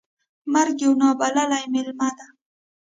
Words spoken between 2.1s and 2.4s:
ده.